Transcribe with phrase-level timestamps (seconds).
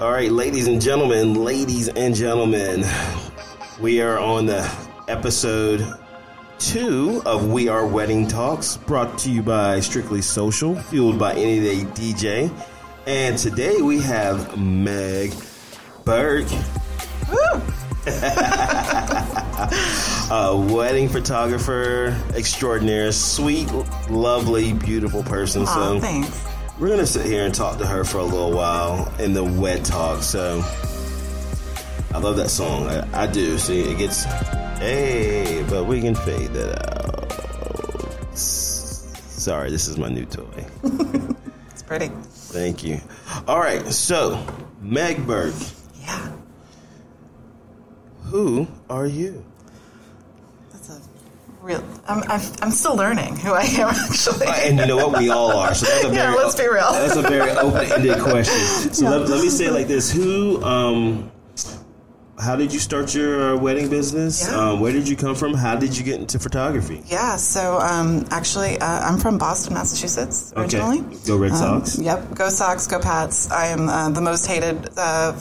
[0.00, 2.84] All right, ladies and gentlemen, ladies and gentlemen,
[3.80, 4.68] we are on the
[5.06, 5.86] episode
[6.58, 11.60] two of We Are Wedding Talks, brought to you by Strictly Social, fueled by Any
[11.60, 12.52] Day DJ.
[13.06, 15.32] And today we have Meg
[16.04, 16.50] Burke.
[20.28, 23.70] a wedding photographer extraordinaire, sweet,
[24.10, 25.64] lovely, beautiful person.
[25.66, 26.53] So thanks.
[26.78, 29.84] We're gonna sit here and talk to her for a little while in the wed
[29.84, 30.22] talk.
[30.22, 30.62] So
[32.12, 32.86] I love that song.
[32.88, 33.58] I, I do.
[33.58, 38.36] See, it gets hey, but we can fade that out.
[38.36, 40.66] Sorry, this is my new toy.
[41.70, 42.08] It's pretty.
[42.08, 43.00] Thank you.
[43.48, 44.44] All right, so
[44.80, 45.54] Meg Burke,
[46.00, 46.30] Yeah.
[48.26, 49.44] who are you?
[51.64, 51.82] Real.
[52.06, 52.22] I'm,
[52.60, 54.46] I'm, still learning who I am, actually.
[54.46, 55.18] And you know what?
[55.18, 55.72] We all are.
[55.74, 56.92] So that's a Yeah, very, let's be real.
[56.92, 58.92] That's a very open-ended question.
[58.92, 61.32] So let, let me say it like this: Who, um,
[62.38, 64.46] how did you start your uh, wedding business?
[64.46, 64.72] Yeah.
[64.72, 65.54] Um, where did you come from?
[65.54, 67.02] How did you get into photography?
[67.06, 71.00] Yeah, so um, actually, uh, I'm from Boston, Massachusetts, originally.
[71.00, 71.16] Okay.
[71.26, 71.98] Go Red Um, Sox.
[71.98, 73.50] Yep, go Sox, go Pats.
[73.50, 75.34] I am uh, the most hated, uh,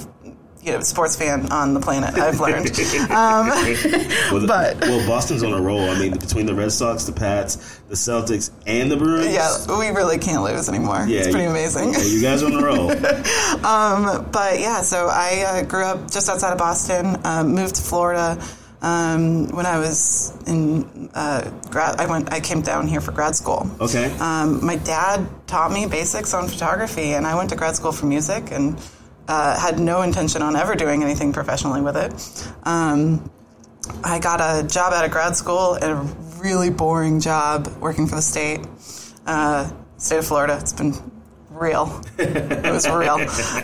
[0.63, 2.15] you know, sports fan on the planet.
[2.17, 2.69] I've learned.
[3.11, 5.89] um, Well, the- but- well, Boston's on a roll.
[5.89, 9.33] I mean, between the Red Sox, the Pats, the Celtics, and the Bruins.
[9.33, 11.05] yeah, we really can't lose anymore.
[11.07, 11.93] Yeah, it's pretty you- amazing.
[11.93, 12.87] yeah, you guys are on a roll.
[14.31, 18.41] But yeah, so I uh, grew up just outside of Boston, um, moved to Florida.
[18.81, 22.33] Um, when I was in uh, grad, I went.
[22.33, 23.69] I came down here for grad school.
[23.79, 24.11] Okay.
[24.19, 28.07] Um, my dad taught me basics on photography, and I went to grad school for
[28.07, 28.77] music and
[29.27, 32.13] uh, had no intention on ever doing anything professionally with it.
[32.63, 33.29] Um,
[34.03, 35.95] I got a job out of grad school, a
[36.41, 38.61] really boring job working for the state,
[39.25, 40.57] uh, state of Florida.
[40.59, 40.93] It's been
[41.49, 42.01] real.
[42.17, 43.15] it was real.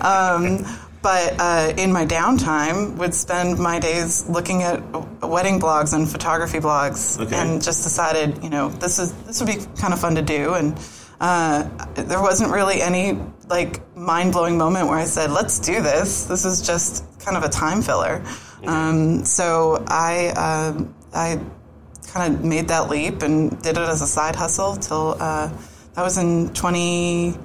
[0.01, 0.65] Um,
[1.01, 4.81] but uh, in my downtime, would spend my days looking at
[5.21, 7.35] wedding blogs and photography blogs, Okay.
[7.37, 10.53] and just decided, you know, this is this would be kind of fun to do.
[10.55, 10.77] And
[11.19, 11.63] uh,
[11.95, 13.19] there wasn't really any
[13.49, 17.43] like mind blowing moment where I said, "Let's do this." This is just kind of
[17.43, 18.23] a time filler.
[18.65, 21.39] Um, so I uh, I
[22.07, 25.49] kind of made that leap and did it as a side hustle till uh,
[25.93, 27.35] that was in 20,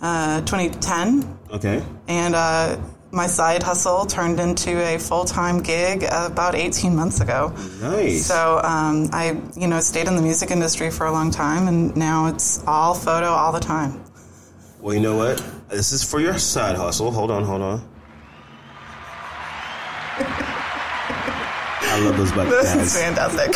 [0.00, 1.82] uh, 2010 Okay.
[2.08, 2.76] and uh,
[3.16, 8.26] my side hustle turned into a full-time gig about 18 months ago Nice.
[8.26, 11.96] so um, i you know stayed in the music industry for a long time and
[11.96, 13.92] now it's all photo all the time
[14.80, 15.42] Well, you know what?
[15.68, 17.10] This is for your side hustle.
[17.10, 17.78] Hold on, hold on.
[21.88, 23.02] I love those black this is guys.
[23.02, 23.54] fantastic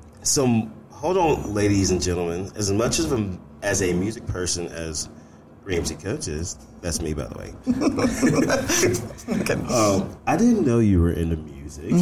[0.22, 2.50] So, hold on, ladies and gentlemen.
[2.56, 5.08] As much as a, as a music person as
[5.76, 7.54] Ramsey Coates is, that's me, by the way.
[9.74, 11.92] um, I didn't know you were into music.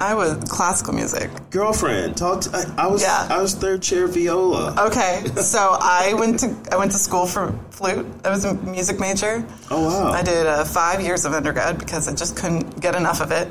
[0.00, 2.40] i was classical music Girlfriend, talk.
[2.42, 3.28] To, I, I was Yeah.
[3.30, 4.74] I was third chair viola.
[4.88, 8.98] okay so i went to i went to school for flute i was a music
[8.98, 10.10] major Oh wow!
[10.10, 13.48] I did uh, five years of undergrad because I just couldn't get enough of it,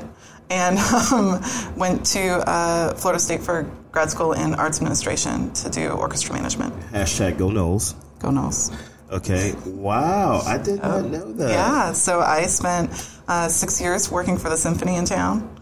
[0.50, 1.40] and um,
[1.76, 6.74] went to uh, Florida State for grad school in arts administration to do orchestra management.
[6.92, 7.94] Hashtag Go Noles.
[8.18, 8.70] Go Noles.
[9.10, 9.54] Okay.
[9.66, 11.50] Wow, I did not know that.
[11.50, 12.90] Yeah, so I spent
[13.26, 15.60] uh, six years working for the symphony in town,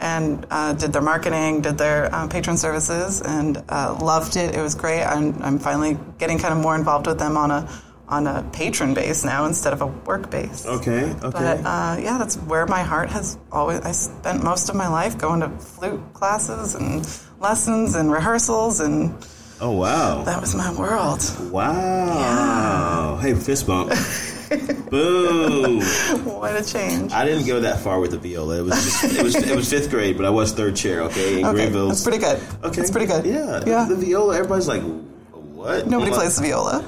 [0.00, 4.54] and uh, did their marketing, did their uh, patron services, and uh, loved it.
[4.54, 5.02] It was great.
[5.04, 7.68] I'm, I'm finally getting kind of more involved with them on a
[8.08, 10.64] on a patron base now instead of a work base.
[10.64, 11.10] Okay.
[11.10, 11.18] Okay.
[11.20, 13.80] But uh, yeah, that's where my heart has always.
[13.80, 17.06] I spent most of my life going to flute classes and
[17.40, 19.12] lessons and rehearsals, and
[19.60, 20.22] oh wow!
[20.24, 21.20] that was my world.
[21.50, 23.18] Wow.
[23.18, 23.22] Yeah.
[23.22, 23.90] Hey, fist bump.
[24.90, 25.80] Boom.
[26.24, 27.12] What a change!
[27.12, 28.58] I didn't go that far with the viola.
[28.58, 31.02] It was just it was it was fifth grade, but I was third chair.
[31.02, 31.88] Okay, in Okay, Greenville.
[31.88, 32.40] that's pretty good.
[32.62, 33.24] Okay, that's pretty good.
[33.26, 33.86] Yeah, yeah.
[33.88, 34.36] The viola.
[34.36, 35.86] Everybody's like, what?
[35.88, 36.82] Nobody plays the viola.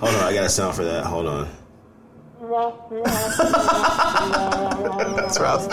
[0.00, 1.04] Hold on, I got a sound for that.
[1.04, 1.48] Hold on.
[5.16, 5.68] That's rough.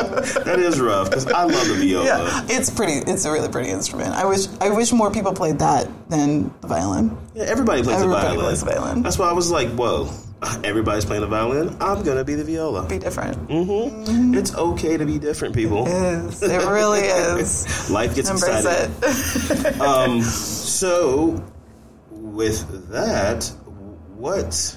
[0.46, 2.06] That is rough because I love the viola.
[2.06, 2.94] yeah, it's pretty.
[3.12, 4.14] It's a really pretty instrument.
[4.14, 4.48] I wish.
[4.60, 7.18] I wish more people played that than the violin.
[7.34, 8.46] Yeah, everybody plays Everybody the violin.
[8.46, 9.02] plays the violin.
[9.04, 10.10] That's why I was like, whoa.
[10.64, 11.78] Everybody's playing the violin.
[11.80, 12.88] I'm gonna be the viola.
[12.88, 13.48] Be different.
[13.48, 14.34] Mm-hmm.
[14.34, 15.86] It's okay to be different, people.
[15.86, 16.42] It is.
[16.42, 17.90] It really is.
[17.92, 19.76] Life gets Embrace exciting.
[19.76, 19.80] it.
[19.82, 21.44] Um, so,
[22.10, 23.44] with that,
[24.16, 24.76] what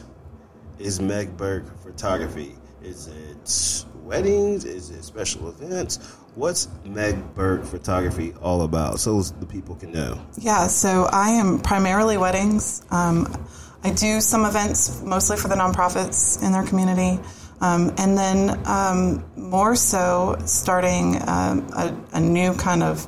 [0.78, 2.54] is Meg Burke photography?
[2.82, 4.64] Is it weddings?
[4.64, 5.96] Is it special events?
[6.34, 9.00] What's Meg Burke photography all about?
[9.00, 10.20] So the people can know.
[10.36, 12.82] Yeah, so I am primarily weddings.
[12.90, 13.26] Um,
[13.82, 17.22] I do some events mostly for the nonprofits in their community.
[17.60, 23.06] Um, and then um, more so starting um, a, a, new kind of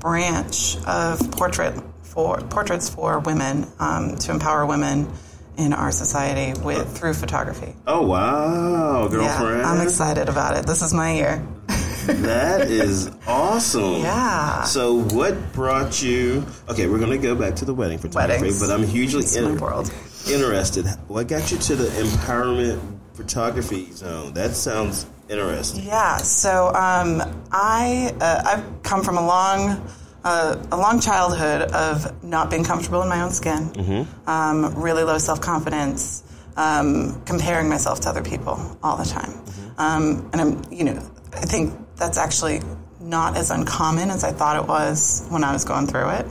[0.00, 5.12] branch of portrait for portraits for women um, to empower women
[5.58, 7.74] in our society with through photography.
[7.86, 9.60] Oh wow, girlfriend!
[9.60, 10.66] Yeah, I'm excited about it.
[10.66, 11.46] This is my year.
[12.08, 14.00] that is awesome.
[14.00, 14.62] Yeah.
[14.62, 16.46] So, what brought you?
[16.68, 18.60] Okay, we're going to go back to the wedding photography, Weddings.
[18.60, 19.24] but I'm hugely
[19.60, 19.92] world.
[20.30, 20.86] interested.
[21.08, 22.80] What got you to the empowerment
[23.12, 24.32] photography zone?
[24.32, 25.84] That sounds interesting.
[25.84, 26.16] Yeah.
[26.18, 27.20] So um,
[27.52, 29.86] I uh, I've come from a long.
[30.24, 35.16] Uh, a long childhood of not being comfortable in my own skin, um, really low
[35.18, 36.24] self confidence,
[36.56, 39.32] um, comparing myself to other people all the time,
[39.78, 40.98] um, and I'm you know
[41.32, 42.60] I think that's actually
[43.00, 46.26] not as uncommon as I thought it was when I was going through it.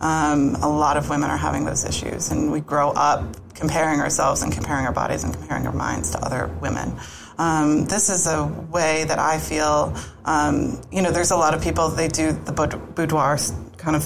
[0.00, 4.42] Um, a lot of women are having those issues, and we grow up comparing ourselves
[4.42, 6.96] and comparing our bodies and comparing our minds to other women.
[7.42, 11.60] Um, this is a way that I feel, um, you know, there's a lot of
[11.60, 13.36] people, they do the boudoir
[13.78, 14.04] kind of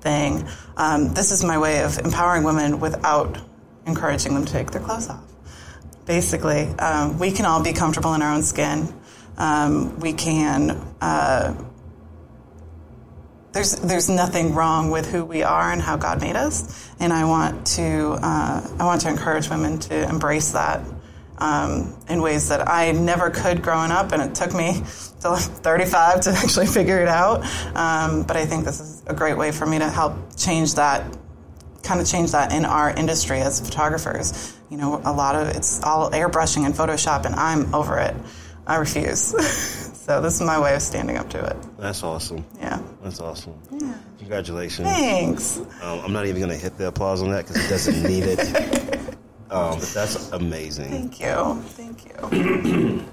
[0.00, 0.48] thing.
[0.74, 3.36] Um, this is my way of empowering women without
[3.84, 5.22] encouraging them to take their clothes off.
[6.06, 8.88] Basically, um, we can all be comfortable in our own skin.
[9.36, 10.70] Um, we can
[11.02, 11.62] uh,
[13.52, 17.26] there's there's nothing wrong with who we are and how God made us, and I
[17.26, 20.80] want to uh, I want to encourage women to embrace that
[21.38, 24.82] um, in ways that I never could growing up, and it took me
[25.20, 27.44] till I'm 35 to actually figure it out.
[27.74, 31.16] Um, but I think this is a great way for me to help change that,
[31.82, 34.56] kind of change that in our industry as photographers.
[34.70, 38.14] You know, a lot of it's all airbrushing and Photoshop, and I'm over it.
[38.66, 39.20] I refuse.
[40.04, 41.56] so this is my way of standing up to it.
[41.78, 42.44] That's awesome.
[42.58, 42.80] Yeah.
[43.02, 43.54] That's awesome.
[43.72, 43.94] Yeah.
[44.18, 44.86] Congratulations.
[44.86, 45.56] Thanks.
[45.80, 48.24] Um, I'm not even going to hit the applause on that because it doesn't need
[48.24, 48.94] it.
[49.50, 50.90] Um, but that's amazing.
[50.90, 51.62] Thank you.
[51.62, 53.04] Thank you.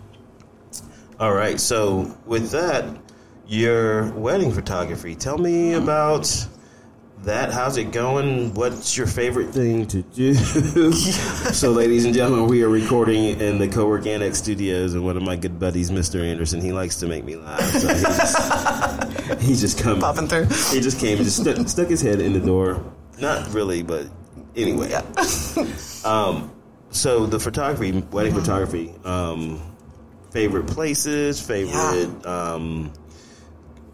[1.20, 1.60] All right.
[1.60, 2.86] So with that,
[3.48, 5.16] your wedding photography.
[5.16, 6.48] Tell me about
[7.24, 7.52] that.
[7.52, 8.54] How's it going?
[8.54, 10.34] What's your favorite thing to do?
[10.94, 15.24] so, ladies and gentlemen, we are recording in the Cowork Annex Studios, and one of
[15.24, 16.24] my good buddies, Mr.
[16.24, 17.62] Anderson, he likes to make me laugh.
[17.62, 20.46] So he just, he just come Popping through.
[20.72, 22.84] He just came and just stuck, stuck his head in the door.
[23.20, 24.08] Not really, but
[24.56, 25.00] anyway.
[26.06, 26.52] Um,
[26.92, 29.60] so the photography, wedding photography, um,
[30.30, 32.94] favorite places, favorite um,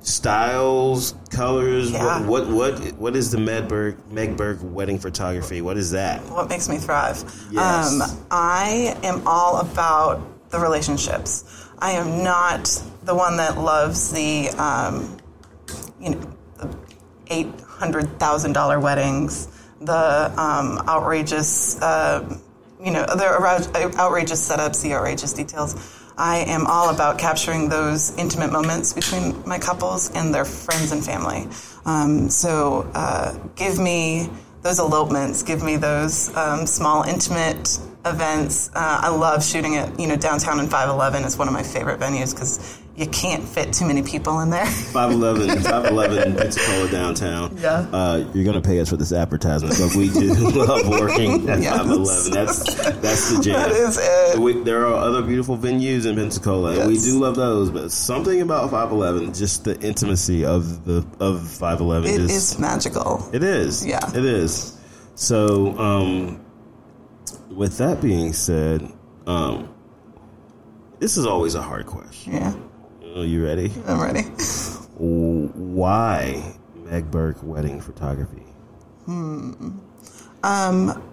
[0.02, 1.92] styles, colors.
[1.92, 2.28] Yeah.
[2.28, 5.62] What, what what what is the Medberg Megberg wedding photography?
[5.62, 6.22] What is that?
[6.24, 7.24] what makes me thrive.
[7.50, 8.02] Yes.
[8.02, 11.46] Um, I am all about the relationships.
[11.80, 12.66] I am not
[13.04, 15.18] the one that loves the, um,
[16.00, 16.36] you know,
[17.28, 19.48] eight hundred thousand dollar weddings,
[19.81, 22.38] the um, outrageous, uh,
[22.83, 25.98] you know, the outrageous setups, the outrageous details.
[26.18, 31.04] I am all about capturing those intimate moments between my couples and their friends and
[31.04, 31.48] family.
[31.86, 34.30] Um, so uh, give me
[34.62, 38.69] those elopements, give me those um, small intimate events.
[38.69, 42.00] Uh, I love shooting at you know downtown in 511 is one of my favorite
[42.00, 44.66] venues because you can't fit too many people in there.
[44.94, 47.58] 511, 511 Pensacola downtown.
[47.58, 47.88] Yeah.
[47.92, 51.62] Uh, you're going to pay us for this advertisement, but we do love working at
[51.62, 51.78] Yes.
[51.78, 52.31] 511.
[52.33, 53.54] That's that's the jam.
[53.54, 54.40] That is it.
[54.40, 57.71] We, there are other beautiful venues in Pensacola, and we do love those.
[57.71, 63.30] But something about 511, just the intimacy of the of 511, It just is magical.
[63.33, 63.86] it is.
[63.86, 64.06] Yeah.
[64.16, 64.78] it is.
[65.16, 66.44] So, um,
[67.50, 68.92] with that being said,
[69.28, 69.74] um,
[71.00, 72.33] this is always a hard question.
[72.33, 72.54] Yeah,
[73.15, 73.71] Are you ready?
[73.87, 74.21] I'm ready.
[74.97, 78.44] Why Meg Burke wedding photography?
[79.06, 79.80] Hmm.
[80.44, 81.03] Um,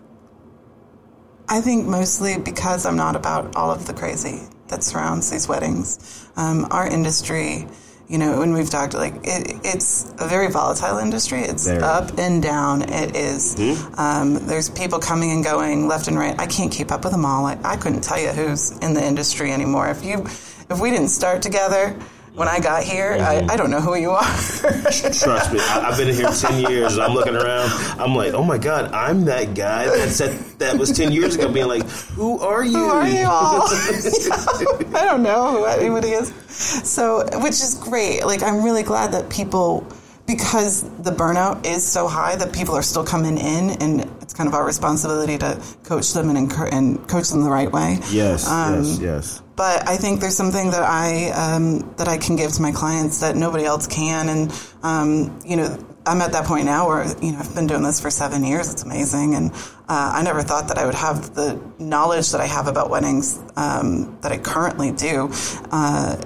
[1.48, 6.28] I think mostly because I'm not about all of the crazy that surrounds these weddings.
[6.36, 7.66] Um, our industry,
[8.06, 11.40] you know, when we've talked, like it, it's a very volatile industry.
[11.40, 11.82] It's Very.
[11.82, 12.82] up and down.
[12.82, 13.56] It is,
[13.98, 16.38] Um, there's people coming and going left and right.
[16.38, 17.46] I can't keep up with them all.
[17.46, 19.88] I, I couldn't tell you who's in the industry anymore.
[19.88, 20.26] If you,
[20.70, 21.96] if we didn't start together
[22.34, 24.22] when I got here, I, I don't know who you are.
[24.22, 26.94] Trust me, I, I've been here ten years.
[26.94, 27.68] and I'm looking around.
[28.00, 31.50] I'm like, oh my god, I'm that guy that said that was ten years ago.
[31.52, 31.82] Being like,
[32.14, 32.76] who are you?
[32.78, 33.62] Who are you all?
[34.94, 36.32] I don't know who anybody is.
[36.48, 38.25] So, which is great.
[38.25, 39.84] Like, I'm really glad that people,
[40.26, 44.48] because the burnout is so high, that people are still coming in, and it's kind
[44.48, 47.98] of our responsibility to coach them and encourage, and coach them the right way.
[48.10, 49.42] yes, Um, yes, yes.
[49.58, 53.18] But I think there's something that I um, that I can give to my clients
[53.22, 54.52] that nobody else can, and
[54.84, 57.98] um, you know, I'm at that point now where you know I've been doing this
[58.00, 58.72] for seven years.
[58.72, 59.50] It's amazing, and
[59.88, 63.40] uh, I never thought that I would have the knowledge that I have about weddings
[63.56, 65.28] um, that I currently do.
[65.72, 66.16] Uh,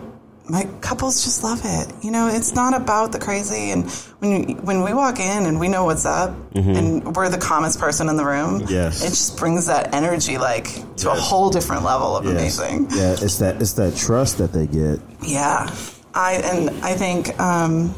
[0.48, 1.92] my couples just love it.
[2.04, 3.70] You know, it's not about the crazy.
[3.70, 7.38] And when you, when we walk in and we know what's up, and we're the
[7.38, 9.02] calmest person in the room, Yes.
[9.04, 12.58] it just brings that energy like to a whole different level of Yes.
[12.58, 12.88] amazing.
[12.90, 14.98] Yeah, it's that it's that trust that they get.
[15.22, 15.72] Yeah,
[16.14, 17.94] I and I think um,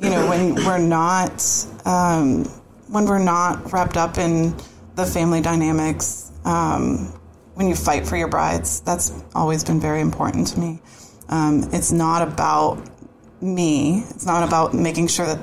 [0.00, 1.42] you know when we're not
[1.86, 2.44] um,
[2.88, 4.54] when we're not wrapped up in
[4.96, 6.30] the family dynamics.
[6.44, 7.12] Um,
[7.54, 10.80] when you fight for your brides, that's always been very important to me.
[11.28, 12.88] Um, it's not about
[13.40, 14.04] me.
[14.10, 15.38] It's not about making sure that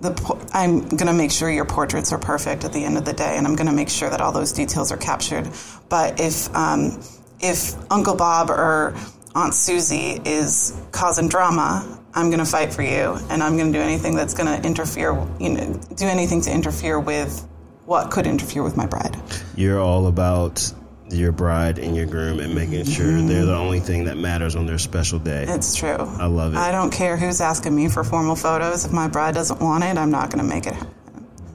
[0.00, 3.12] the I'm going to make sure your portraits are perfect at the end of the
[3.12, 5.48] day, and I'm going to make sure that all those details are captured.
[5.88, 7.00] But if um,
[7.40, 8.94] if Uncle Bob or
[9.34, 13.78] Aunt Susie is causing drama, I'm going to fight for you, and I'm going to
[13.78, 15.12] do anything that's going to interfere.
[15.38, 17.46] You know, do anything to interfere with
[17.84, 19.16] what could interfere with my bride.
[19.54, 20.72] You're all about
[21.16, 23.26] your bride and your groom and making sure Mm-hmm.
[23.28, 25.44] they're the only thing that matters on their special day.
[25.48, 25.96] It's true.
[25.96, 26.58] I love it.
[26.58, 28.84] I don't care who's asking me for formal photos.
[28.84, 30.74] If my bride doesn't want it, I'm not going to make it.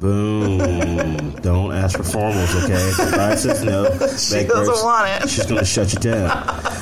[0.06, 1.32] Boom.
[1.42, 3.36] Don't ask for formals, okay?
[3.36, 3.86] Says no,
[4.18, 5.30] She doesn't want it.
[5.30, 6.30] She's going to shut you down.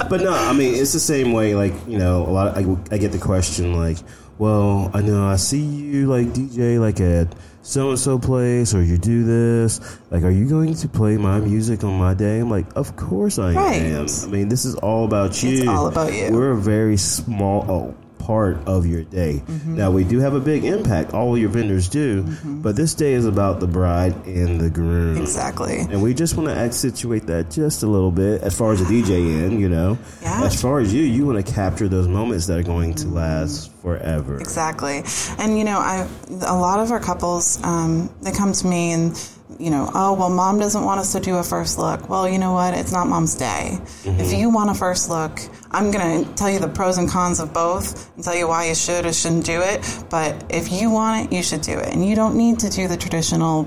[0.10, 2.58] But no, I mean, it's the same way, like, you know, a lot of,
[2.92, 3.98] I, I get the question, like,
[4.38, 8.84] well, I know I see you, like, DJ, like, at so and so place, or
[8.84, 9.80] you do this.
[10.12, 12.40] Like, are you going to play my music on my day?
[12.40, 13.82] I'm like, of course I Right.
[13.84, 14.06] am.
[14.24, 15.60] I mean, this is all about you.
[15.60, 16.30] It's all about you.
[16.32, 19.42] We're a very small oh, part of your day.
[19.46, 19.76] Mm-hmm.
[19.76, 21.14] Now, we do have a big impact.
[21.14, 22.24] All your vendors do.
[22.44, 25.18] But this day is about the bride and the groom.
[25.18, 25.80] Exactly.
[25.80, 28.86] And we just want to accentuate that just a little bit as far as the
[28.86, 29.98] DJ in, you know.
[30.22, 30.44] Yeah.
[30.44, 33.72] As far as you, you want to capture those moments that are going to last
[33.84, 34.38] forever.
[34.38, 35.04] Exactly.
[35.38, 39.16] And you know, I a lot of our couples um, they come to me and
[39.64, 42.10] you know, oh well, mom doesn't want us to do a first look.
[42.10, 42.74] Well, you know what?
[42.74, 43.80] It's not mom's day.
[43.80, 44.36] If mm-hmm.
[44.36, 45.40] you want a first look,
[45.72, 48.68] I'm going to tell you the pros and cons of both and tell you why
[48.68, 50.04] you should or shouldn't do it.
[50.10, 52.90] But if you want it, you should do it, and you don't need to do
[52.90, 53.64] the traditional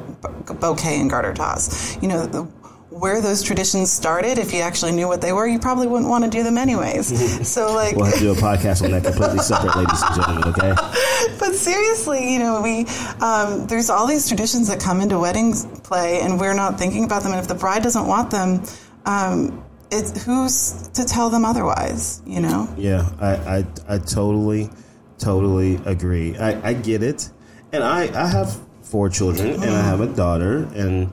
[0.60, 2.00] bouquet and garter toss.
[2.02, 2.26] You know.
[2.26, 2.65] The,
[2.98, 6.24] where those traditions started, if you actually knew what they were, you probably wouldn't want
[6.24, 7.48] to do them anyways.
[7.48, 10.48] so, like, We'll have to do a podcast on that completely separate, ladies and gentlemen,
[10.48, 10.74] okay?
[11.38, 12.86] but seriously, you know, we
[13.20, 17.22] um, there's all these traditions that come into weddings play, and we're not thinking about
[17.22, 17.32] them.
[17.32, 18.62] And if the bride doesn't want them,
[19.04, 22.22] um, it's who's to tell them otherwise?
[22.26, 22.72] You know?
[22.76, 24.70] Yeah, I, I, I totally,
[25.18, 26.36] totally agree.
[26.36, 27.30] I, I get it.
[27.72, 31.10] And I, I have four children and I have a daughter and,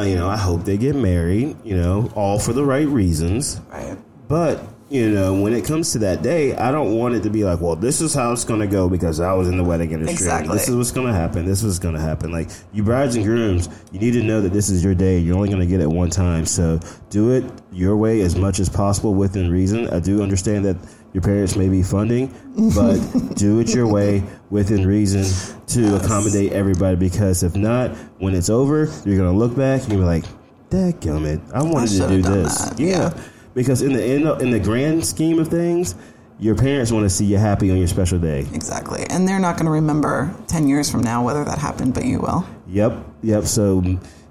[0.00, 3.60] you know, I hope they get married, you know, all for the right reasons.
[3.70, 3.96] Right.
[4.28, 7.42] But you know, when it comes to that day, I don't want it to be
[7.42, 9.90] like, well, this is how it's going to go because I was in the wedding
[9.90, 10.12] industry.
[10.12, 10.56] Exactly.
[10.56, 11.44] This is what's going to happen.
[11.44, 12.30] This is going to happen.
[12.30, 15.18] Like you brides and grooms, you need to know that this is your day.
[15.18, 16.78] You're only going to get it one time, so
[17.10, 19.88] do it your way as much as possible within reason.
[19.88, 20.76] I do understand that
[21.16, 22.26] your parents may be funding,
[22.74, 22.98] but
[23.36, 25.24] do it your way within reason
[25.66, 26.94] to accommodate everybody.
[26.94, 30.26] Because if not, when it's over, you're going to look back and you'll be like,
[30.68, 32.86] "Dadgummit, I wanted to do this." yeah.
[32.86, 33.20] Yeah.
[33.54, 35.94] Because in the end, in the grand scheme of things,
[36.38, 38.40] your parents want to see you happy on your special day.
[38.52, 39.06] Exactly.
[39.08, 42.20] And they're not going to remember 10 years from now whether that happened, but you
[42.20, 42.46] will.
[42.66, 42.92] Yep,
[43.22, 43.44] yep.
[43.44, 43.82] So,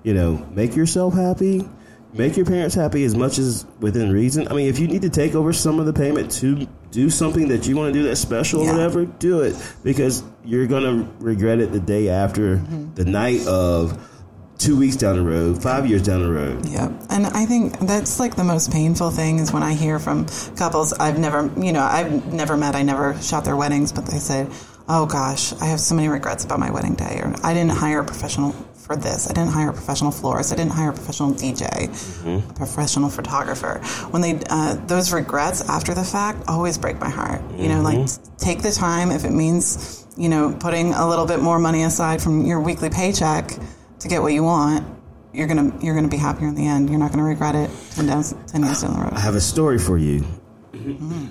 [0.04, 1.68] you know, make yourself happy.
[2.18, 4.48] Make your parents happy as much as within reason.
[4.48, 7.50] I mean, if you need to take over some of the payment to do something
[7.50, 11.60] that you want to do that's special or whatever, do it because you're gonna regret
[11.60, 12.94] it the day after, mm-hmm.
[12.94, 14.00] the night of,
[14.58, 16.66] two weeks down the road, five years down the road.
[16.68, 16.92] Yep.
[17.10, 20.94] And I think that's like the most painful thing is when I hear from couples
[20.94, 24.48] I've never, you know, I've never met, I never shot their weddings, but they say,
[24.88, 28.00] oh gosh, I have so many regrets about my wedding day, or I didn't hire
[28.00, 29.30] a professional for this.
[29.30, 30.54] I didn't hire a professional florist.
[30.54, 32.54] I didn't hire a professional DJ, a mm-hmm.
[32.54, 33.80] professional photographer.
[34.12, 37.42] When they, uh, those regrets after the fact always break my heart.
[37.58, 38.36] You know, like mm-hmm.
[38.38, 42.22] take the time if it means, you know, putting a little bit more money aside
[42.22, 43.50] from your weekly paycheck
[44.00, 44.86] to get what you want.
[45.34, 46.90] You're gonna you're gonna be happier in the end.
[46.90, 49.14] You're not gonna regret it 10, down, 10 years down the road.
[49.14, 50.24] I have a story for you.
[50.72, 51.28] Mm-hmm.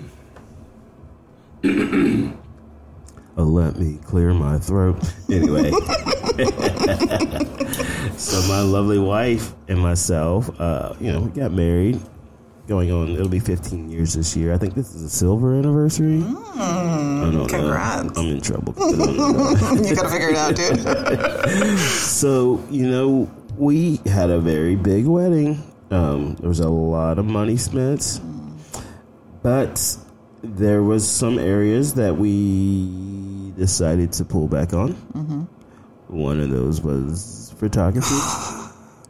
[3.37, 5.03] oh, let me clear my throat.
[5.31, 5.71] Anyway,
[8.17, 11.99] so my lovely wife and myself, uh, you know, we got married.
[12.67, 14.51] Going on, it'll be 15 years this year.
[14.51, 16.23] I think this is a silver anniversary.
[16.25, 17.45] I don't know.
[17.45, 18.17] congrats.
[18.17, 18.73] I'm in trouble.
[18.77, 19.87] I don't know.
[19.87, 21.77] you gotta figure it out, dude.
[21.79, 25.61] So, you know, we had a very big wedding.
[25.91, 28.19] Um, there was a lot of money spent,
[29.43, 29.95] but
[30.41, 34.93] there was some areas that we decided to pull back on.
[35.13, 35.34] Mm-hmm.
[36.15, 38.15] One of those was photography.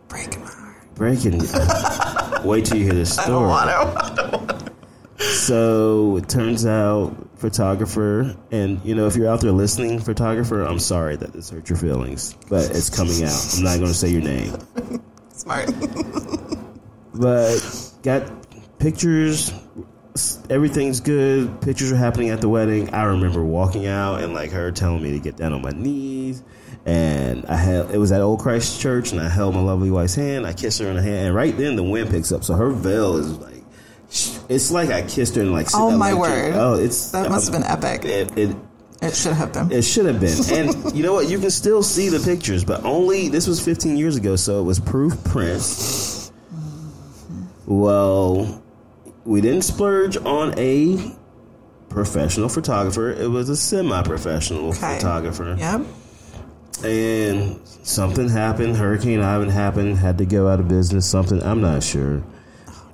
[0.07, 0.95] Breaking my heart.
[0.95, 1.39] Breaking.
[2.43, 3.47] Wait till you hear this I don't story.
[3.47, 3.75] want to.
[3.75, 4.71] I don't want to.
[5.17, 10.79] So it turns out, photographer, and you know, if you're out there listening, photographer, I'm
[10.79, 13.55] sorry that this hurt your feelings, but it's coming out.
[13.57, 14.57] I'm not going to say your name,
[15.29, 15.69] Smart.
[17.13, 18.29] but got
[18.79, 19.53] pictures.
[20.49, 21.61] Everything's good.
[21.61, 22.93] Pictures are happening at the wedding.
[22.93, 26.43] I remember walking out and like her telling me to get down on my knees.
[26.85, 30.13] And I held, it was at Old Christ Church, and I held my lovely wife's
[30.15, 30.45] hand.
[30.45, 32.69] I kissed her in the hand, and right then the wind picks up, so her
[32.69, 33.63] veil is like,
[34.49, 35.67] it's like I kissed her and like.
[35.73, 36.53] Oh, my word.
[36.55, 38.05] Oh, it's That must have been epic.
[38.05, 38.55] It, it
[39.01, 39.71] It should have been.
[39.71, 40.37] it should have been.
[40.53, 41.27] And you know what?
[41.27, 44.63] You can still see the pictures, but only this was 15 years ago, so it
[44.63, 46.31] was proof print.
[47.65, 48.61] Well,
[49.25, 51.15] we didn't splurge on a
[51.89, 53.09] professional photographer.
[53.11, 54.95] It was a semi-professional Okay.
[54.97, 55.55] photographer.
[55.57, 55.81] Yep.
[56.85, 58.75] And something happened.
[58.75, 59.97] Hurricane Ivan happened.
[59.97, 61.09] Had to go out of business.
[61.09, 62.23] Something I'm not sure,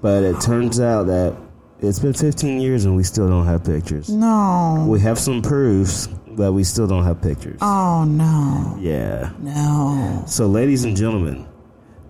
[0.01, 1.35] but it turns out that
[1.81, 4.09] it's been 15 years and we still don't have pictures.
[4.09, 4.85] No.
[4.87, 7.57] We have some proofs, but we still don't have pictures.
[7.61, 8.77] Oh no.
[8.79, 9.31] Yeah.
[9.39, 10.23] No.
[10.27, 11.47] So, ladies and gentlemen,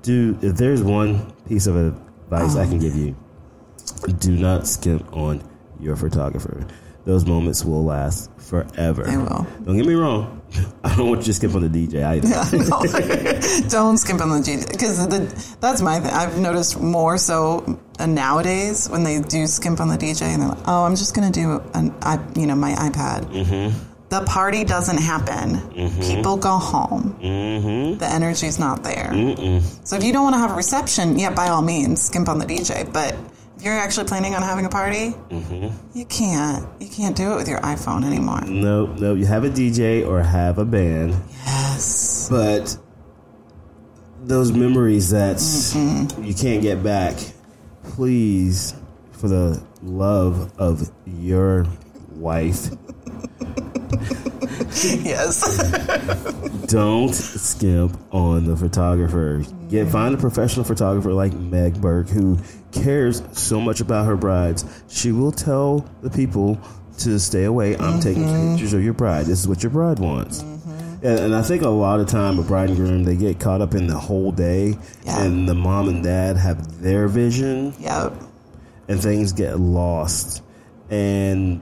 [0.02, 3.16] do if there's one piece of advice I can give you,
[4.20, 5.42] do not skimp on
[5.80, 6.68] your photographer.
[7.06, 9.04] Those moments will last forever.
[9.04, 9.48] They will.
[9.64, 10.41] Don't get me wrong.
[10.84, 12.28] I don't want you to skip on the DJ either.
[13.62, 13.70] No.
[13.70, 16.12] Don't skimp on the DJ because that's my thing.
[16.12, 20.68] I've noticed more so nowadays when they do skimp on the DJ and they're like,
[20.68, 23.78] "Oh, I'm just going to do an, I, you know, my iPad." Mm-hmm.
[24.10, 25.62] The party doesn't happen.
[26.02, 27.18] People go home.
[27.22, 27.98] Mm-hmm.
[27.98, 29.10] The energy's not there.
[29.86, 32.38] So if you don't want to have a reception, yeah, by all means, skimp on
[32.38, 32.92] the DJ.
[32.92, 33.16] But
[33.62, 35.98] you're actually planning on having a party, mm-hmm.
[35.98, 36.68] you can't.
[36.82, 38.42] You can't do it with your iPhone anymore.
[38.42, 41.16] No, no, you have a DJ or have a band,
[41.46, 42.28] Yes.
[42.30, 42.78] but
[44.24, 46.24] those memories that mm-hmm.
[46.24, 47.18] you can't get back,
[47.84, 48.76] please,
[49.12, 51.66] for the love of your
[52.12, 52.70] wife,
[55.04, 55.58] yes.
[56.68, 59.44] don't skimp on the photographer.
[59.70, 62.38] Get find a professional photographer like Meg Burke who
[62.72, 64.66] cares so much about her brides.
[64.88, 66.60] She will tell the people
[67.00, 67.78] to stay away.
[67.78, 68.54] I'm taking mm-hmm.
[68.54, 69.26] pictures of your bride.
[69.26, 70.44] This is what your bride wants.
[70.44, 71.06] Mm-hmm.
[71.06, 73.62] And, and I think a lot of time a bride and groom they get caught
[73.62, 75.24] up in the whole day, Yeah.
[75.24, 78.14] and the mom and dad have their vision, yep.
[78.88, 80.44] and things get lost,
[80.90, 81.62] and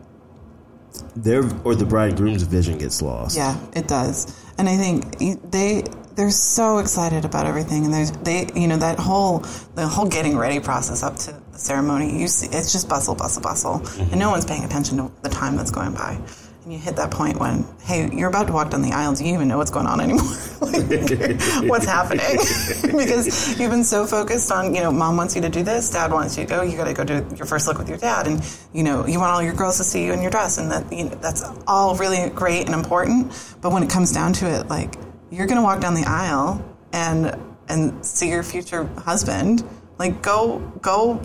[1.16, 3.38] their or the bride and groom's vision gets lost.
[3.38, 4.36] Yeah, it does.
[4.58, 5.18] And I think
[5.52, 5.84] they
[6.16, 9.40] they're so excited about everything, and there's they you know that whole
[9.76, 12.20] the whole getting ready process up to the ceremony.
[12.20, 14.20] You see, it's just bustle, bustle, bustle, and mm-hmm.
[14.20, 16.20] no one's paying attention to the time that's going by.
[16.64, 19.16] And you hit that point when, hey, you're about to walk down the aisle.
[19.16, 20.26] Do you even know what's going on anymore?
[21.70, 22.26] what's happening?
[22.98, 26.12] because you've been so focused on, you know, mom wants you to do this, dad
[26.12, 26.62] wants you to go.
[26.62, 29.20] You got to go do your first look with your dad, and you know, you
[29.20, 31.44] want all your girls to see you in your dress, and that you know, that's
[31.66, 33.32] all really great and important.
[33.62, 34.96] But when it comes down to it, like
[35.32, 39.64] you're going to walk down the aisle and and see your future husband,
[39.98, 41.22] like go go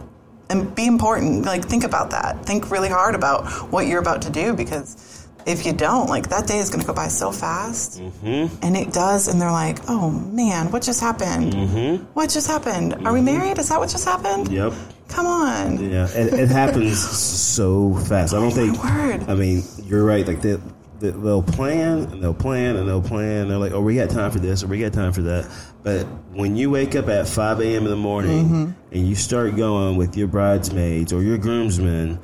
[0.49, 1.45] and be important.
[1.45, 2.47] Like think about that.
[2.47, 6.47] Think really hard about what you're about to do because if you don't, like that
[6.47, 8.55] day is going to go by so fast, mm-hmm.
[8.65, 9.29] and it does.
[9.29, 11.53] And they're like, "Oh man, what just happened?
[11.53, 12.05] Mm-hmm.
[12.15, 13.07] What just happened?
[13.07, 13.59] Are we married?
[13.59, 14.49] Is that what just happened?
[14.51, 14.73] Yep.
[15.09, 18.35] Come on." Yeah, it, it happens so fast.
[18.35, 18.83] I don't think.
[18.83, 19.29] word.
[19.29, 20.27] I mean, you're right.
[20.27, 20.57] Like they,
[21.01, 23.49] they, they'll plan and they'll plan and they'll plan.
[23.49, 25.51] They're like, "Oh, we got time for this or we got time for that."
[25.83, 27.85] But when you wake up at 5 a.m.
[27.85, 28.71] in the morning Mm-hmm.
[28.93, 32.19] and you start going with your bridesmaids or your groomsmen,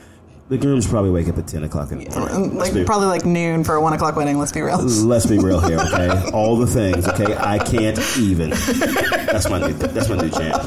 [0.50, 2.56] the grooms probably wake up at 10 o'clock in the morning.
[2.58, 4.36] Like be- probably like noon for a one o'clock wedding.
[4.36, 4.78] Let's be real.
[4.78, 6.28] Let's be real here, okay?
[6.34, 7.36] All the things, okay?
[7.36, 8.50] I can't even.
[8.50, 9.72] That's my new.
[9.74, 10.60] That's my new jam.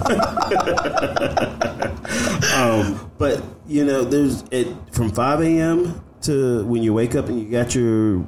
[2.55, 6.01] um, but you know, there's it from 5 a.m.
[6.21, 8.25] to when you wake up and you got your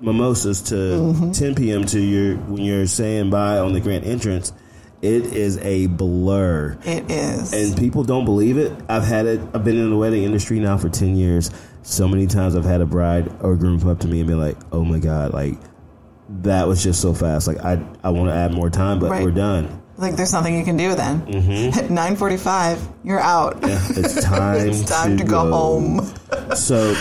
[0.00, 1.84] mimosas to 10 p.m.
[1.84, 4.54] to your when you're saying bye on the grand entrance.
[5.04, 6.78] It is a blur.
[6.84, 7.52] It is.
[7.52, 8.72] And people don't believe it.
[8.88, 9.40] I've had it.
[9.52, 11.50] I've been in the wedding industry now for ten years.
[11.82, 14.34] So many times I've had a bride or groom come up to me and be
[14.34, 15.58] like, "Oh my god, like
[16.40, 17.46] that was just so fast.
[17.46, 19.22] Like I, I want to add more time, but Right.
[19.22, 19.82] we're done.
[19.98, 21.20] like there's nothing you can do then.
[21.26, 21.78] Mm-hmm.
[21.78, 23.58] At nine forty-five, you're out.
[23.62, 24.68] Yeah, it's time.
[24.68, 26.00] it's time to, go, home.
[26.56, 26.94] So,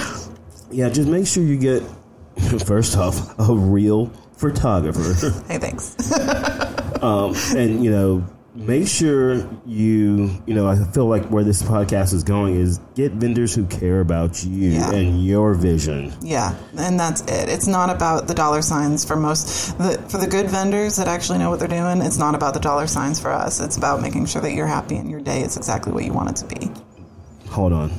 [0.72, 1.82] yeah, just make sure you get
[2.66, 5.14] first off a real photographer.
[5.48, 5.96] Hey, thanks.
[7.04, 9.34] um, and you know make sure
[9.66, 13.66] you, you know, I feel like where this podcast is going is get vendors who
[13.66, 14.92] care about you Yeah.
[14.92, 16.14] and your vision.
[16.22, 17.50] Yeah, and that's it.
[17.50, 21.40] It's not about the dollar signs for most the, for the good vendors that actually
[21.40, 22.04] know what they're doing.
[22.04, 23.60] It's not about the dollar signs for us.
[23.60, 26.30] It's about making sure that you're happy and your day is exactly what you want
[26.30, 26.70] it to be.
[27.50, 27.92] Hold on.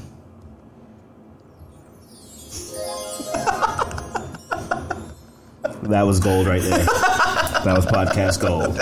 [5.83, 6.87] that was gold right there.
[7.65, 8.79] that was podcast gold.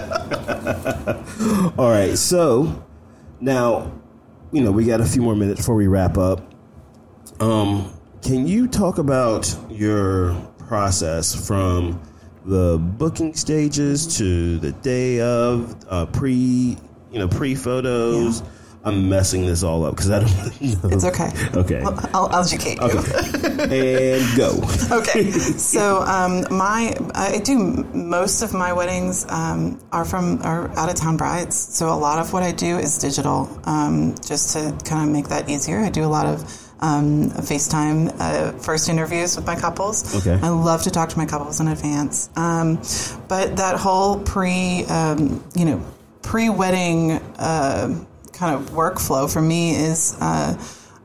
[1.78, 2.84] All right, so
[3.40, 3.92] now,
[4.52, 6.40] you know, we got a few more minutes before we wrap up.
[7.40, 7.92] Um,
[8.22, 10.34] can you talk about your
[10.68, 12.00] process from
[12.44, 16.76] the booking stages to the day of uh, pre,
[17.12, 18.42] you know, pre photos?
[18.84, 20.96] I'm messing this all up because I don't know.
[20.96, 21.30] It's okay.
[21.54, 21.82] Okay.
[21.82, 22.88] Well, I'll educate you.
[22.88, 24.18] Okay.
[24.18, 24.60] and go.
[24.98, 25.30] okay.
[25.30, 27.58] So um, my I do
[27.94, 31.56] most of my weddings um, are from are out of town brides.
[31.56, 35.28] So a lot of what I do is digital, um, just to kind of make
[35.28, 35.78] that easier.
[35.78, 36.68] I do a lot of.
[36.84, 40.16] Um, FaceTime uh, first interviews with my couples.
[40.16, 40.36] Okay.
[40.44, 42.28] I love to talk to my couples in advance.
[42.34, 42.82] Um,
[43.28, 45.80] but that whole pre, um, you know,
[46.22, 50.54] pre-wedding uh, kind of workflow for me is uh,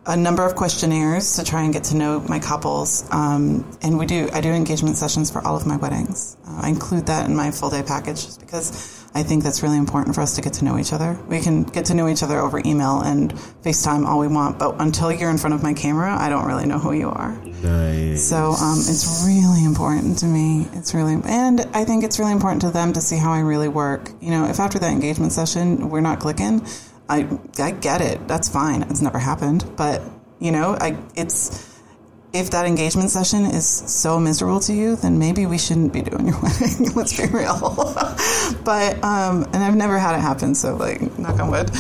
[0.08, 3.06] a number of questionnaires to try and get to know my couples.
[3.12, 6.38] Um, and we do, I do engagement sessions for all of my weddings.
[6.48, 9.78] Uh, I include that in my full day package just because I think that's really
[9.78, 11.20] important for us to get to know each other.
[11.28, 14.76] We can get to know each other over email and FaceTime all we want, but
[14.80, 17.36] until you're in front of my camera, I don't really know who you are.
[17.64, 18.30] Nice.
[18.30, 20.68] So um, it's really important to me.
[20.74, 23.68] It's really, and I think it's really important to them to see how I really
[23.68, 24.12] work.
[24.22, 26.66] You know, if after that engagement session we're not clicking,
[27.10, 27.28] I
[27.60, 28.28] I get it.
[28.28, 28.84] That's fine.
[28.84, 30.02] It's never happened, but
[30.40, 31.76] you know, I it's
[32.34, 36.28] if that engagement session is so miserable to you, then maybe we shouldn't be doing
[36.28, 36.94] your wedding.
[36.94, 37.58] Let's be real.
[38.64, 41.72] but um, and I've never had it happen, so like knock on wood.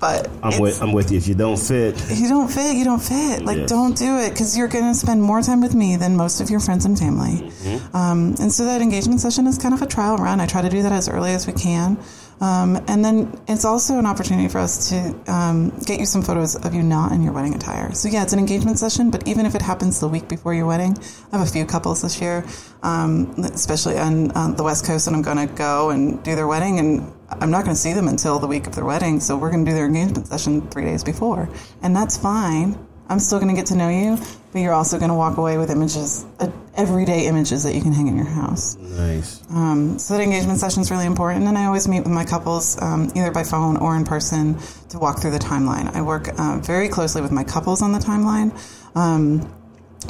[0.00, 1.18] But I'm with I'm with you.
[1.18, 3.44] If you don't fit, if you don't fit, you don't fit.
[3.44, 6.40] Like, don't do it because you're going to spend more time with me than most
[6.40, 7.52] of your friends and family.
[7.94, 10.40] Um, and so that engagement session is kind of a trial run.
[10.40, 11.98] I try to do that as early as we can.
[12.42, 16.56] Um, and then it's also an opportunity for us to um, get you some photos
[16.56, 17.94] of you not in your wedding attire.
[17.94, 20.66] So, yeah, it's an engagement session, but even if it happens the week before your
[20.66, 20.98] wedding,
[21.30, 22.44] I have a few couples this year,
[22.82, 26.48] um, especially on, on the West Coast, and I'm going to go and do their
[26.48, 26.80] wedding.
[26.80, 29.52] And I'm not going to see them until the week of their wedding, so we're
[29.52, 31.48] going to do their engagement session three days before.
[31.80, 32.76] And that's fine.
[33.12, 34.16] I'm still going to get to know you,
[34.52, 37.92] but you're also going to walk away with images, uh, everyday images that you can
[37.92, 38.76] hang in your house.
[38.76, 39.42] nice.
[39.50, 42.80] Um, so that engagement session is really important, and I always meet with my couples
[42.80, 45.94] um, either by phone or in person to walk through the timeline.
[45.94, 48.50] I work uh, very closely with my couples on the timeline,
[48.96, 49.46] um,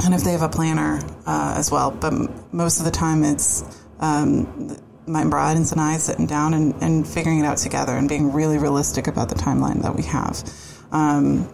[0.04, 1.90] and if they have a planner uh, as well.
[1.90, 3.64] But m- most of the time, it's
[3.98, 8.32] um, my bride and I sitting down and, and figuring it out together and being
[8.32, 10.48] really realistic about the timeline that we have.
[10.92, 11.48] Um,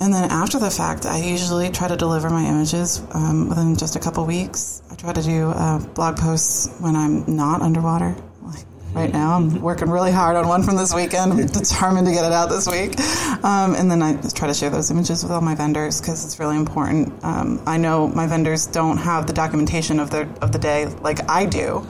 [0.00, 3.96] and then after the fact, I usually try to deliver my images um, within just
[3.96, 4.82] a couple weeks.
[4.90, 8.16] I try to do uh, blog posts when I'm not underwater.
[8.42, 11.32] Like right now, I'm working really hard on one from this weekend.
[11.32, 12.98] I'm determined to get it out this week.
[13.44, 16.24] Um, and then I just try to share those images with all my vendors because
[16.24, 17.12] it's really important.
[17.22, 21.28] Um, I know my vendors don't have the documentation of their of the day like
[21.30, 21.86] I do.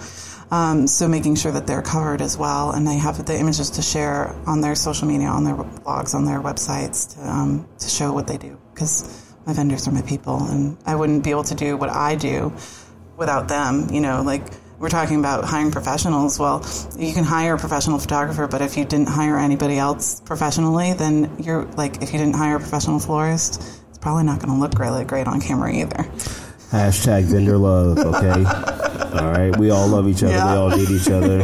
[0.51, 3.83] Um, so making sure that they're covered as well, and they have the images to
[3.83, 8.13] share on their social media, on their blogs, on their websites to, um, to show
[8.13, 8.59] what they do.
[8.73, 12.15] Because my vendors are my people, and I wouldn't be able to do what I
[12.15, 12.53] do
[13.17, 13.89] without them.
[13.91, 14.43] You know, like
[14.79, 16.39] we're talking about hiring professionals.
[16.39, 16.65] Well,
[16.99, 21.37] you can hire a professional photographer, but if you didn't hire anybody else professionally, then
[21.41, 24.79] you're like, if you didn't hire a professional florist, it's probably not going to look
[24.79, 26.07] really great on camera either.
[26.71, 28.45] Hashtag vendor love, okay?
[29.21, 29.57] all right.
[29.57, 30.33] We all love each other.
[30.33, 30.53] Yeah.
[30.53, 31.43] We all need each other.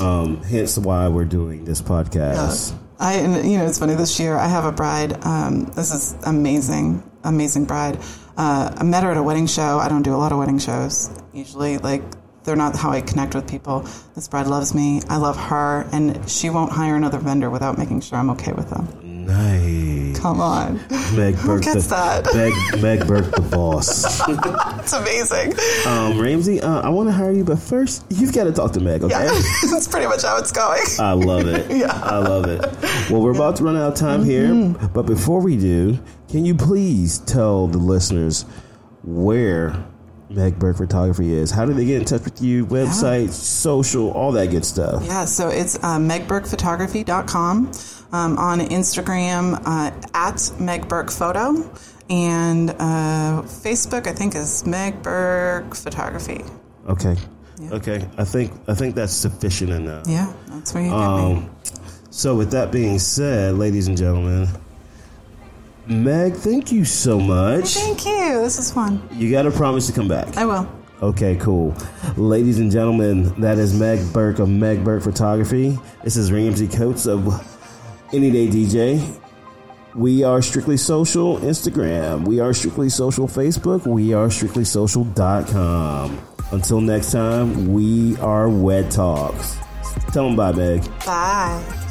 [0.00, 2.74] Um, hence why we're doing this podcast.
[2.98, 3.94] I, and you know, it's funny.
[3.94, 5.24] This year, I have a bride.
[5.24, 7.98] Um, this is amazing, amazing bride.
[8.36, 9.78] Uh, I met her at a wedding show.
[9.78, 11.78] I don't do a lot of wedding shows usually.
[11.78, 12.02] Like
[12.44, 13.80] they're not how I connect with people.
[14.14, 15.00] This bride loves me.
[15.08, 18.70] I love her, and she won't hire another vendor without making sure I'm okay with
[18.70, 19.26] them.
[19.26, 20.03] Nice.
[20.14, 20.76] Come on,
[21.14, 22.34] Meg who Burke, gets the, that?
[22.34, 24.04] Meg, Meg Burke, the boss.
[24.80, 25.54] It's amazing.
[25.86, 28.80] Um, Ramsey, uh, I want to hire you, but first you've got to talk to
[28.80, 29.02] Meg.
[29.04, 29.12] Okay.
[29.12, 29.28] Yeah,
[29.70, 30.82] that's pretty much how it's going.
[30.98, 31.70] I love it.
[31.74, 31.92] Yeah.
[31.92, 32.60] I love it.
[33.10, 35.98] Well, we're about to run out of time here, but before we do,
[36.28, 38.44] can you please tell the listeners
[39.02, 39.84] where
[40.30, 41.50] Meg Burke Photography is?
[41.50, 42.64] How do they get in touch with you?
[42.66, 45.02] Website, social, all that good stuff.
[45.04, 47.72] Yeah, so it's uh, megburkephotography.com.
[48.14, 51.68] Um, on Instagram, uh, at Meg Burke Photo.
[52.08, 56.44] And uh, Facebook, I think, is Meg Burke Photography.
[56.88, 57.16] Okay.
[57.60, 57.74] Yeah.
[57.74, 60.06] Okay, I think I think that's sufficient enough.
[60.06, 61.04] Yeah, that's where you get me.
[61.04, 61.56] Um,
[62.10, 64.48] so with that being said, ladies and gentlemen,
[65.86, 67.74] Meg, thank you so much.
[67.74, 68.40] Thank you.
[68.42, 69.06] This is fun.
[69.12, 70.36] You got to promise to come back.
[70.36, 70.68] I will.
[71.02, 71.74] Okay, cool.
[72.16, 75.78] Ladies and gentlemen, that is Meg Burke of Meg Burke Photography.
[76.02, 77.26] This is Ramsey Coates of
[78.14, 79.20] Any Day DJ.
[79.96, 82.24] We are Strictly Social Instagram.
[82.24, 83.88] We are Strictly Social Facebook.
[83.88, 86.20] We are Strictly StrictlySocial.com.
[86.52, 89.56] Until next time, we are Wed Talks.
[90.12, 90.84] Tell them bye, Meg.
[91.04, 91.83] Bye.